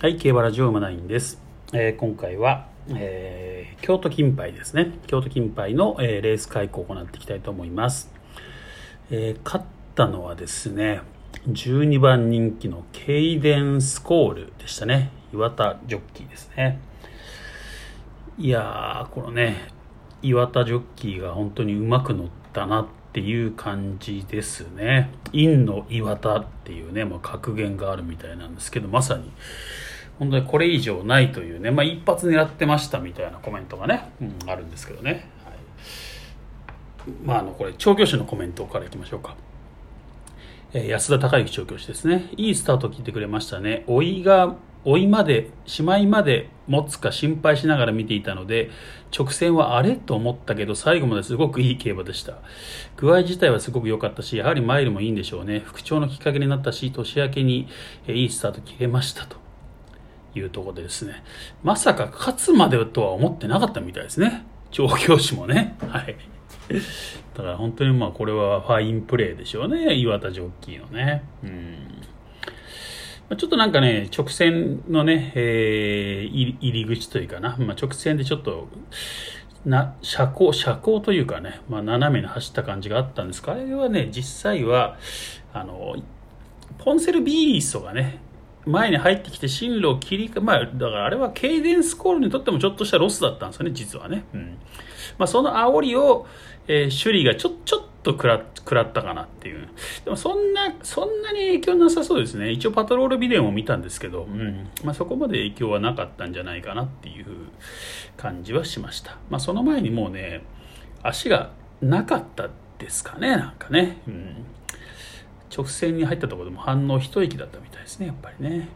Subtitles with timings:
[0.00, 1.42] はい、競馬ラジオ馬ナインです。
[1.72, 4.92] えー今回は、えー京都金杯ですね。
[5.08, 8.08] 京都金杯の、えーレース開講を行っていきたいと思います。
[9.10, 9.64] え勝っ
[9.96, 11.00] たのはですね、
[11.48, 15.10] 12番人気のケイデンスコールでしたね。
[15.34, 16.78] 岩田ジョッキーですね。
[18.38, 19.72] いやー、このね、
[20.22, 25.10] 岩田ジョッキーが本当にうまく乗ったなっていう感じですね。
[25.32, 29.32] 陰の岩田っていうね、まあ、格言があるみたいなんですけど、まさに、
[30.18, 35.28] 本当にこれ以上ないというね、まあ、一発狙ってましたみたいなコメントがね、うん、あるんですけどね。
[35.44, 39.36] はい、まあ、あの、これ、調教師のコメントからいきましょうか。
[40.74, 42.28] えー安田孝之調教師ですね。
[42.36, 43.84] いいスタートを切ってくれましたね。
[43.88, 48.70] 老いが、老いまで、しまいまで持つか心配しながら見ていたので、
[49.16, 52.38] 直線はあれと思ったけど、最後まですごくいい競馬でした。
[52.96, 55.60] 具合自体はすごく良かったし、やはりマイルもいいんでしょうね。
[55.60, 57.68] 復調のきっかけになったし、年明けに、
[58.06, 59.47] いいスタート切れましたと。
[60.38, 61.22] いうところでですね、
[61.62, 64.46] まさか勝つまでとは思ってなかったみたいですね。
[64.70, 65.76] 調教師もね。
[65.88, 66.16] はい。
[67.34, 69.94] だから本当にまあこれはファインプレーでしょうね。
[69.94, 71.24] 岩田ジョッキーのね。
[71.42, 73.36] うん。
[73.36, 78.68] ちょっとなんかね、直線のね、えー入り口というかな、まあ、直線でちょっと、
[79.66, 84.96] な、車高、車高というかね、まあ、斜めに走った感じがあったんですが、あれはね、実際は、
[85.52, 85.96] あの、
[86.78, 88.20] ポンセルビーストがね、
[88.68, 94.24] 前に入ってきて進路を切り替え、まあ、だからあれはケイデンスコールにとってもちょっとしたロスだったんですよね、実はね。
[94.34, 94.58] うん。
[95.16, 96.26] まあ、その煽りを、
[96.66, 99.68] えー、首里がちょ、ちょっと食ら食らったかなっていう。
[100.04, 102.50] でもそんな、そんなに影響なさそうですね。
[102.50, 104.68] 一応パトロールビデオも見たんですけど、うん。
[104.84, 107.26] まあ、そこまで影響はなかったんじゃないかなっていう
[108.16, 109.16] 感じはしました。
[109.30, 110.42] まあ、その前にもうね、
[111.02, 114.02] 足がなかったですかね、なんかね。
[114.06, 114.44] うん。
[115.54, 118.68] 直線に入ったところでも反応一息だったみたいですね、やっぱりね。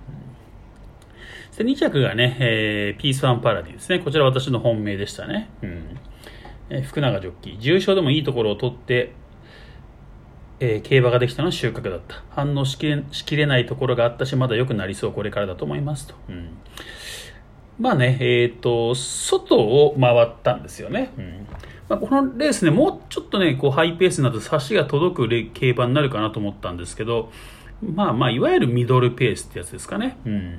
[1.53, 3.99] うん、で2着がね、えーピースワンパラディですね。
[3.99, 5.51] こちら私の本命でしたね。
[5.63, 5.99] うん
[6.71, 7.59] えー福永ジョッキー。
[7.59, 9.13] 重賞でもいいところを取って、
[10.61, 12.23] えー競馬ができたのは収穫だった。
[12.31, 16.15] 反応しきれしきれないところがあったし、まだ良くなりそう、これからだと思いますと。
[16.29, 16.57] うん
[17.79, 21.11] まあね、えっ、と、外を回ったんですよね。
[21.19, 21.47] うん
[21.93, 27.31] まあ、このレースね、もうちょっとね、こうハイペースになると差しが届く競馬になるかなと思ったんですけど、
[27.83, 30.17] まあまあ、いわゆるミドルペースってやつですかね。
[30.25, 30.59] うん。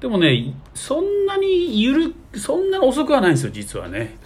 [0.00, 4.16] でもね、そんなにゆる、そんなに遅くはないんですよ、実はね。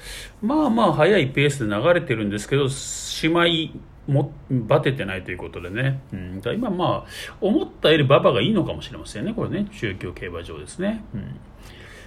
[0.41, 3.73] まあまあ、速いペースで流れてるんですけど、しまい、
[4.07, 6.03] も、バテてないということでね。
[6.13, 6.41] うん。
[6.41, 9.67] だ今まあ、思ったより馬場がいいのかもしれませんね、これね。
[9.73, 11.05] 中京競馬場ですね。
[11.15, 11.41] うん。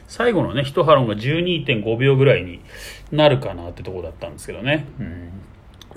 [0.07, 2.59] 最後のね、一ハロンが12.5秒ぐらいに
[3.11, 4.85] なるかなってところだったんですけどね。
[4.99, 5.29] うん。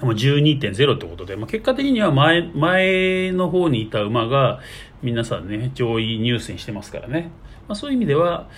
[0.01, 4.61] でも12.0ってことで、まあ、結果的には前、前の方にいた馬が
[5.03, 7.31] 皆さんね、上位入選してますからね。
[7.67, 8.49] まあ、そういう意味では、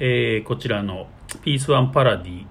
[0.00, 1.06] えーこちらの
[1.42, 2.44] ピースワンパラディ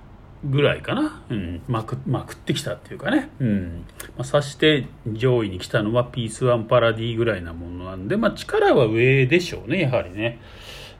[0.45, 1.21] ぐらいかな。
[1.29, 1.61] うん。
[1.67, 3.29] まく、まくってきたっていうかね。
[3.39, 3.85] うん。
[4.17, 10.39] まあ、さして上位に来たのはピースワンパラディぐらいなものなんで、まあ、力は上でしょうね、やはりね。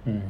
[0.06, 0.22] うん。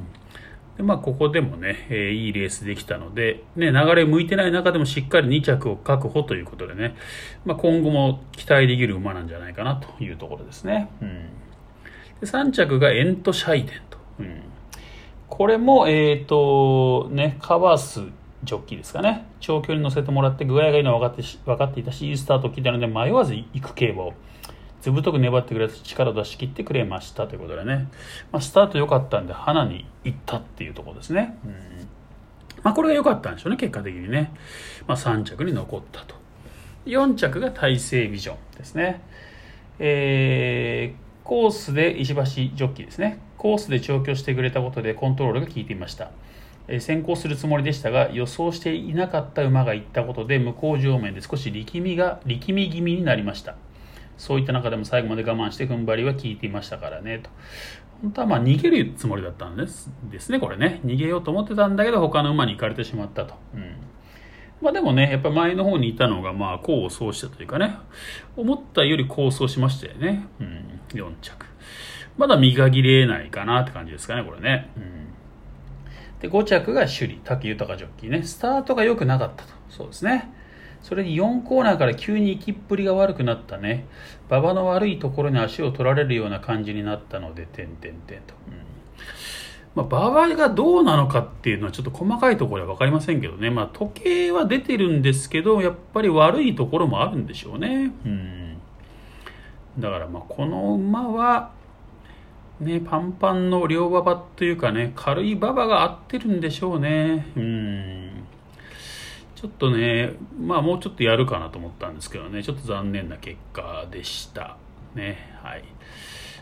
[0.80, 6.96] でまあ、ここでもね、えーいいレースできたので、ね、流れ向いてない中でもしっかり2着を確保ということでね、
[7.44, 10.90] まあ、今後も期待できる馬なんじゃないかなというところですね。
[11.02, 11.26] うん、
[12.22, 13.98] で3着がエント・シャイデンと。
[14.20, 14.42] うん、
[15.28, 18.00] これも、えっ、と、ね、カバース
[18.46, 19.26] ジョッキーですかね。
[19.42, 24.14] 長距離に乗せてもらって具合がいいのは分かって分かっていたし、いいスタートを切ったので迷わず行く競馬を。
[24.82, 27.90] ずぶとく粘ってくれて力を出し切ってくれましたということでね、
[28.32, 31.52] まあ、スタート良かったんで花に行ったっていうところですね、うん。
[32.64, 34.34] まあ、これが良かったんでしょうね結果的にね、
[34.88, 36.16] まあ、3着に残ったと。
[36.86, 39.02] 4着が大成ビジョンですね。
[39.80, 43.20] えーコースで石橋ジョッキーですね。
[43.38, 46.10] コースで調教してくれたことでコントロールが効いていました。
[46.68, 53.58] え先行するつもりでしたが予想していなかった馬が行ったことで向こう上面で少し力みが力み気味になりました。
[54.20, 57.30] そういった中でも最後まで我慢して踏ん張りは効いていましたからねと。
[58.02, 60.82] 本当はまあ逃げるつもりだったんですですね、これね。
[60.86, 63.34] 逃げようと思ってたんだけど他の馬に行かれてしまったと。
[63.56, 63.76] うん。
[64.62, 67.78] まあでもね、やっぱ前の方にいたのがまあ功を奏したというかね、
[68.36, 70.28] 思ったより功を奏しましたよね。
[70.40, 70.80] うん。
[70.90, 71.46] 4着。
[72.18, 74.70] まだ磨きれないかなって感じですかね、これね。
[74.76, 75.10] うん。
[76.20, 78.24] で、5着が首里、武豊ジョッキーね。
[78.24, 79.54] スタートが良くなかったと。
[79.70, 80.30] そうですね。
[80.82, 83.86] それに4コーナーから急に行きっぷりが悪くなったね。
[84.30, 88.34] 馬場の悪いところに足を取られるような感じになったので、点々点と。
[88.48, 88.70] うん
[89.76, 93.50] まあ、馬場がどうなのかっていうのはちょっと細かいところは分かりませんけどね。
[93.50, 97.92] まあ、時計は出てるんですけど、やっぱり悪いところもあるんでしょうね。
[98.06, 98.58] うん。
[99.78, 101.52] だからま、この馬は、
[102.60, 107.28] ね、パンパンの両馬場というかね、軽い馬場が合ってるんでしょうね。
[107.38, 108.09] うん。
[109.40, 114.58] ちょっとね、まあもうちょっとやるかなと思ったんですけどね、ちょっと残念な結果でした。
[114.96, 115.64] ね、はい。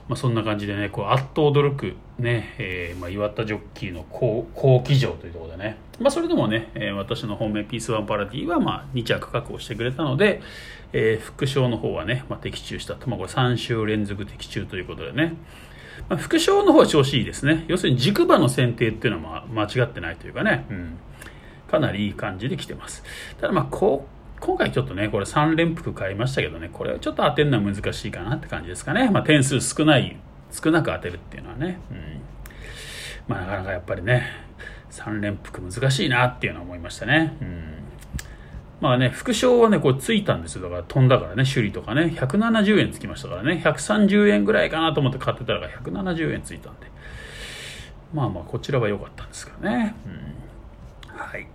[0.08, 10.42] まあ、そんな感じでね、こう、あっと驚く、ね、えー、まあ、岩田ジョッキーの好騎乗というところでね、まあ、それでもね、えー、私の本命ピースワンパラディは、まあ、2着確保してくれたので、
[10.94, 13.10] えー、副賞の方はね、まあ、的中したと。
[13.10, 15.36] まあ、これ3週連続的中ということでね、
[16.08, 17.66] まあ、副賞の方は調子いいですね。
[17.68, 20.98] 要するに軸馬の選定っていうのはまあ間違ってないというかね、うん、
[21.70, 23.04] かなりいい感じで来てます。
[23.40, 29.10] ただまあ、こう、今回ちょっとね、これ3連複買いましたけどね、これはちょっと当てるのは難しいかなって感じですかね。
[29.10, 30.16] まあ点数少ない、
[30.52, 31.80] 少なく当てるっていうのはね。
[31.92, 32.22] うん。
[33.28, 34.28] まあなかなかやっぱりね、
[34.92, 37.36] 3連複難しいなっていうのは思いましたね。
[37.42, 37.74] うん。
[38.80, 40.64] まあね、副賞はね、これついたんですよ。
[40.64, 46.88] だから飛んだからね、首里とかね、170円つきましたからね、130円ぐらいかなと思って買ってたら170円ついたんで。
[48.14, 49.96] まあまあ、こちらは良かったんですけどね。
[50.06, 51.18] うん。
[51.18, 51.48] はい。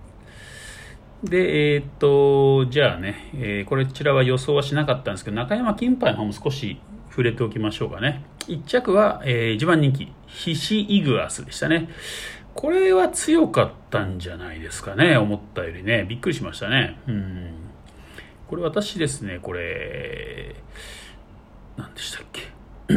[1.23, 6.79] で、えー、っと、じゃあね、えー、こちらは予想はしなかったんですけど、中山金杯の方も少し
[7.09, 8.25] 触れておきましょうかね。
[8.47, 11.89] 1着は、えー、一番人気、ヒシイグアスでしたね。
[12.53, 16.05] これは強かったんじゃないですかね、思ったよりね。
[16.09, 16.99] びっくりしましたね。
[17.07, 17.51] うん。
[18.47, 20.55] これ私ですね、これ、
[21.77, 22.41] 何でしたっけ。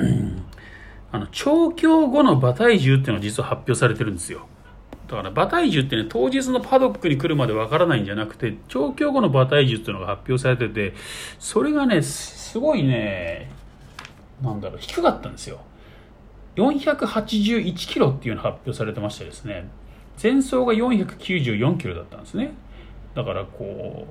[1.13, 4.49] あの、調教後の馬体重っていうのが実は発表されてるんですよ。
[5.09, 10.95] だから馬体重ってね当日のパドックに来るまでわからないんじゃなくて調教後の馬体重っていうのが発表されてて
[11.39, 13.51] それがねすごいね
[14.43, 15.61] なんだろう低かったんですよ。
[16.57, 19.69] 481キロっていうの発表されてましてですね
[20.21, 22.55] 前走が494キロだったんですね。
[23.15, 24.07] だからこ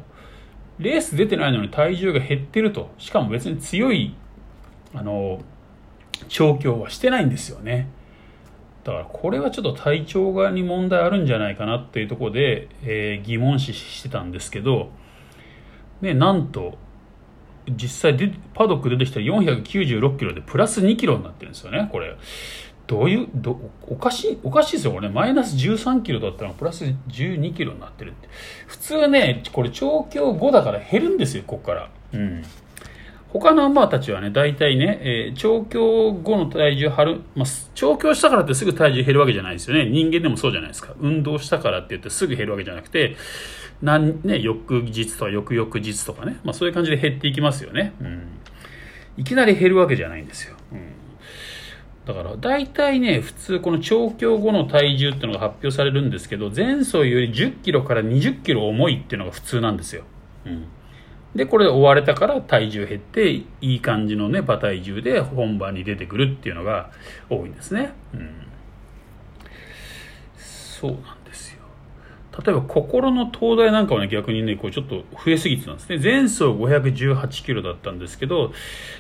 [0.79, 4.15] うレース出てないのに体重が減ってるとしかも別に強い
[4.93, 5.41] あの
[6.27, 7.87] 調教はしてないんですよね。
[8.85, 14.91] だからこれはちょっと体調側に問題あるんじゃないかなっていうところで、えー、疑問視してたんですけど、
[16.01, 16.77] ね、なんと
[17.67, 22.15] 実際でパドック出てきたら496キロでプラス2キロになってるんですよねこれ。
[22.85, 25.13] どういうどおかしいおかしいですよこれね。
[25.15, 28.29] マイナス13キロだったらプラス12キロになってるって。
[28.67, 31.89] 普通ねこれ調教5だから減るんですよここから。
[32.13, 32.43] うん。
[33.39, 39.89] 他のアンバーたちはね、大体ね、えー、調教後の体重張る、まあ、調教したからってすぐ体重減るわけじゃないですよね。
[39.89, 40.93] 人間でもそうじゃないですか。
[41.01, 43.17] 運動したからって言ってすぐ減るわけじゃなくて、
[43.81, 47.93] なんね、翌日とか翌々日とかね、まあそういう感じで減っていきますよね。
[47.99, 48.27] うん。
[49.17, 50.55] いきなり減るわけじゃないんですよ。
[50.71, 50.93] うん。
[52.05, 60.05] だから大体ね、普通この調教後の体重っていうのが発表されるんですけど、前走より10キロから20キロ重いっていうのが普通なんですよ。
[60.45, 60.67] うん。
[61.35, 66.91] で、これで追われたから体重減って、いい感じのね、馬体重で本番に出てくるっていうのが
[67.29, 67.91] 多いんですね。
[68.13, 68.29] うん。
[70.37, 71.59] そうなんですよ。
[72.45, 75.99] 例えば、心の東大なんかはね、逆にね、こうちょっと増えすぎてたんですね。
[76.01, 78.53] 前走518キロだったんですけど、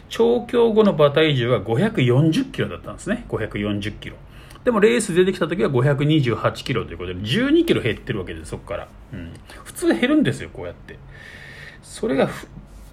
[0.09, 3.25] 調教後の馬体重は540キロだったんですね。
[3.29, 4.17] 540キロ。
[4.65, 8.87] でもレース出てきた時は528キロということで、12キロ減ってるわけです、そこから。
[9.13, 9.31] うん。
[9.63, 10.97] 普通減るんですよ、こうやって。
[11.85, 12.27] それが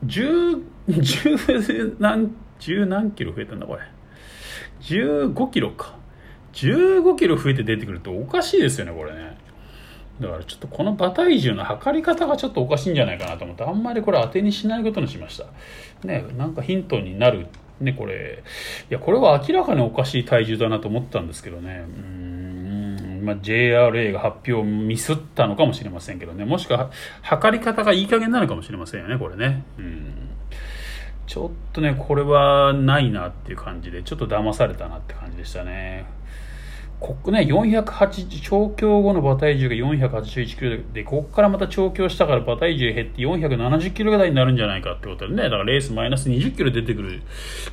[0.05, 2.31] 10、10何、
[2.61, 3.81] 10何キロ増えたんだ、これ。
[4.83, 5.97] 15キロか。
[6.53, 9.39] 15キロ増えて出てくるとおかしいですよね、これね。
[10.21, 15.47] だからちょっとこの馬体重の測り方がちょっとおかしいんじゃないかなと思って、あんまりこれ当てにしないことにしました。
[16.07, 17.47] ね、なんかヒントになる。
[17.81, 18.45] ね、これ。
[18.91, 21.87] いや、これは明らかにおかしい体重だなと思ったんですけどね。
[21.87, 22.62] うん
[23.23, 26.91] まあ、JRA が発表をミスったのかもしれませんけどね、もしくは
[27.23, 29.65] 測り方がいい加減なのかもしれませんよね、これね。
[29.79, 30.29] うん。
[31.27, 36.05] ちょっとね、これはないなっていう感じで、ちょっと騙されたなって感じでしたね。
[37.03, 47.23] ここね、480、調教後の馬体重が481キロで、ここからまた調教したから馬体重減って470キロぐらいになるんじゃないかってことでね、だからレースマイナス20キロ出てくる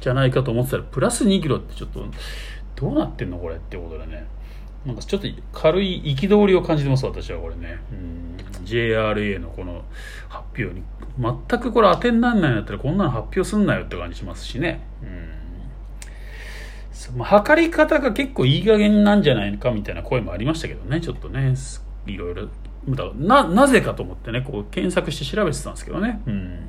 [0.01, 2.06] じゃないかと思ってたら、プラス2キロってちょっと、
[2.75, 4.25] どうなってんのこれってことでね。
[4.86, 9.84] なんかちょっと軽い憤りを感じてます私はこれね、うん、JRA のこの
[10.30, 10.84] 発表に。
[11.20, 15.06] 全くこれ当てにならないんだったらこんなの発表すんなよって感じしますしね、う
[17.16, 17.18] ん。
[17.18, 21.02] まあ、測り方が結構いい加減なんじゃないかみたいな声もありましたけどね。
[21.02, 21.56] ちょっとね
[22.08, 22.48] いろいろ。
[23.18, 26.60] ななぜかと思ってねこう検索して調べてたんですけどね、うん、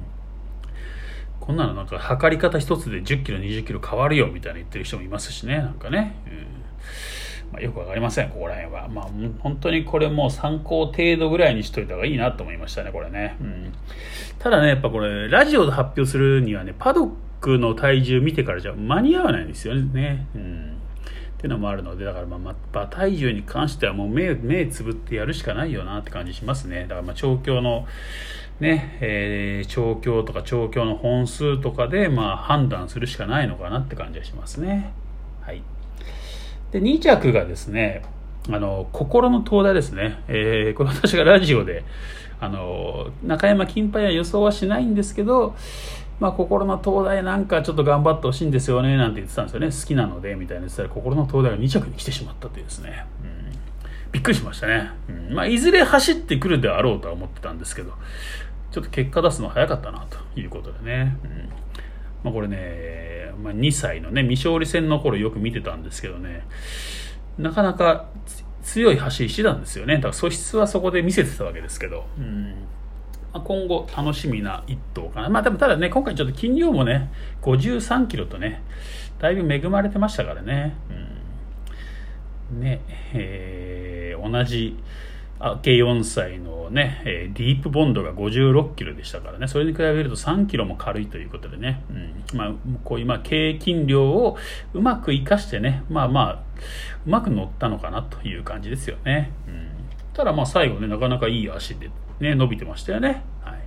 [1.38, 5.58] こんなのなんか測り方一つで1 0キロ2 0キロ変わるよみたいな言ってる人もいますしね。
[5.58, 6.46] なんかね、うん
[7.52, 8.88] まあ、よくわかりません、ここら辺は。
[8.88, 9.08] まあ、
[9.40, 13.36] 本当にこれも参考程度ぐらいにしといた方がいいなと思いましたね、これね。
[13.40, 13.72] うん、
[14.38, 20.26] ただね、やっぱこれ、ラジオで発表するにはね、パドックの体重見てからじゃ間に合わないんですよね。
[20.34, 20.70] うん
[21.40, 27.86] っていうのもあるのでだからまあ馬体重に関してはもう目目つぶってやるしかないよなって感じしますねだからまあ調教の
[28.60, 34.92] ねえー、調教とか調教の本数とかでまあ判断するしかないのかなって感じがしますね
[35.40, 35.62] はい
[36.72, 38.02] で2着がですね
[38.48, 41.84] あの心の灯台ですね、えー、これ私がラジオで
[42.40, 45.54] あの中山金杯は予想はしないんですけど
[46.20, 49.66] まあ、心の東大なんかちょっと頑張ってほしいんですよねなんて言ってたんですよね。
[49.68, 53.58] 好きなのでみたいな言ってたら心の東大が2着に来てしまったというですね、うん、
[54.12, 55.34] びっくりしましたね、うん。
[55.34, 57.94] まあ、いずれ走ってくるであろうとは思ってたんですけど
[58.70, 61.30] ちょっと結果出すの早かったなということでね、うん。
[62.22, 66.46] まあ、これね、まあ、2歳のね未勝利戦の頃よく見てたんですけどね。
[67.38, 68.08] なかなか
[68.62, 69.96] 強い走りしてたんですよね。
[69.96, 72.54] だから素質はそこで見せてたわけですけど、うん。
[73.32, 75.28] ま今後楽しみな一頭かな。
[75.28, 77.10] まあでもただね、今回ちょっと金量もね、
[77.42, 78.62] 53キロとね、
[79.18, 80.76] だいぶ恵まれてましたからね。
[82.52, 82.80] うん、ね、
[83.14, 84.76] えー、同じ、
[85.40, 92.52] 明け4歳のね、え、ディープボンドが56キロでしたからね、それに比べると3キロも軽いということでね、うん、まあ、
[92.84, 94.36] こういう、まあ、経筋量を
[94.74, 96.42] うまく活かしてね、まあまあ、
[97.06, 99.32] うまく乗ったのかなという感じですよね。
[99.48, 99.68] うん、
[100.12, 103.24] ただまあ最後ね、なかなかいい足でね、伸びてましたよね。
[103.42, 103.59] はい。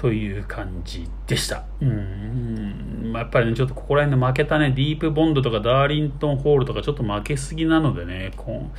[0.00, 1.64] という感じでした。
[1.82, 3.10] うん。
[3.12, 8.72] まあ、やっぱりね、ちょっとここら辺で負けたね、ディープボンドとかダーリントンホールとかちょっと負けすぎなのでね、今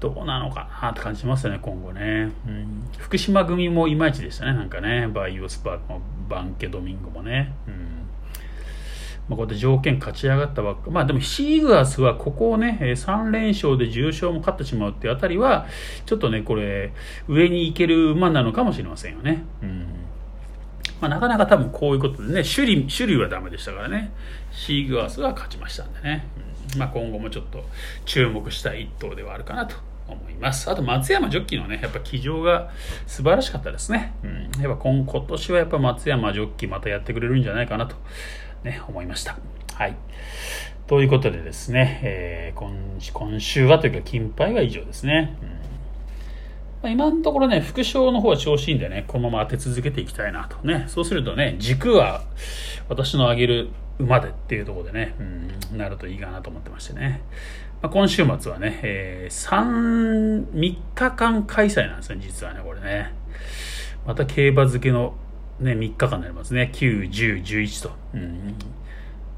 [0.00, 2.32] どうなのかなって感じしますよね、今後ね。
[2.48, 2.82] うん。
[2.98, 5.06] 福島組もいまいちでしたね、なんかね。
[5.06, 7.54] バイオスパークもバンケドミンゴもね。
[7.68, 7.74] うん。
[9.28, 10.90] まあ、こうやって条件勝ち上がったばっか。
[10.90, 15.66] まあでもシーグアスはここをね、3連勝で重賞も勝ってしまうっていうあたりは、
[16.06, 16.92] ちょっとね、これ、
[17.28, 19.44] 上に行ける馬なのかもしれませんよね。
[19.62, 20.05] うん。
[21.00, 24.12] まあなかなか多分こういうことでね、種類、種類はダメでしたからね、
[24.52, 26.26] シーグアスが勝ちましたんでね。
[26.74, 27.64] うん、まあ今後もちょっと
[28.04, 29.76] 注目したい一頭ではあるかなと
[30.08, 30.70] 思います。
[30.70, 32.70] あと松山ジョッキーのね、やっぱ騎乗が
[33.06, 34.14] 素晴らしかったですね。
[34.22, 34.26] う
[34.58, 34.62] ん。
[34.62, 37.96] やっぱ今今年はやっぱ松山ジョッキーまたやってくれるんじゃないかなと
[38.64, 39.38] ね、思いました。
[39.74, 39.96] はい。
[40.86, 42.72] ということでですね、えー、今
[43.12, 45.36] 今週はというか、金杯は以上ですね。
[45.42, 45.56] うん
[46.86, 50.84] まあ、今のところね、副賞の方は調子いいんでね、このまま当て続けていきたいなとね。
[50.86, 52.22] そうするとね、軸は
[52.88, 57.22] 私の上げる馬でっていうところでね、うん、なるといいかなと思ってましてね。
[57.82, 63.12] まあ、今週末はね、えー、3、日間開催なんですね、実はね、これね。
[64.06, 65.14] また競馬漬けの
[65.58, 66.70] ね、3日間になりますね。
[66.72, 67.94] 9、10、11と。
[68.14, 68.54] うん、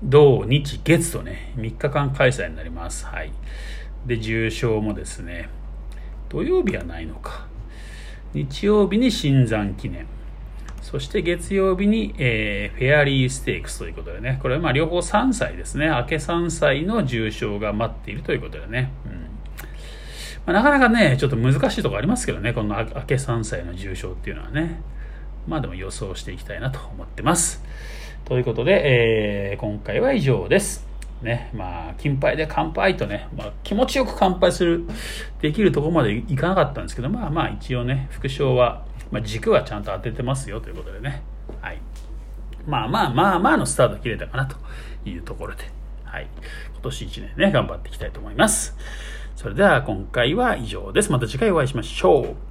[0.03, 3.07] 土、日、月とね、3日間開催になります。
[3.07, 3.33] はい。
[4.07, 5.49] で、重賞もですね、
[6.29, 7.47] 土曜日はないのか。
[8.35, 10.07] 日曜日に新山記念。
[10.83, 15.89] そして月曜日に、えー、フェアリーステークスということでね、これはまあ両方3歳ですね。
[15.89, 18.91] 明け3歳の重賞が待っているということでね。
[19.05, 19.29] うん
[20.47, 24.81] まあ、なかなかね、ちょっと難しいところありますけどね、この明け3歳の重賞っていうのはね。
[25.47, 27.63] まあでも予想していきたいなと思ってます。
[28.25, 30.88] ということで、えー、今回は以上です。
[31.23, 34.85] ね、まあ、金杯で乾杯とね、まあ、気持ちよく乾杯する、
[35.41, 41.23] できるとこまでいかなかったんですけど、まあまあ一応ね、副賞は、まあ、軸はちゃんと当ててますよということでね、
[41.61, 41.81] はい。
[42.67, 44.57] まあまあまあまあのスタート切れたかなと
[45.09, 45.65] いうところで、
[46.05, 46.29] はい。
[46.73, 48.77] 今年1年ね、頑張っていきたいと思います。
[49.35, 51.11] それでは今回は以上です。
[51.11, 52.48] また次回お会いしましょう。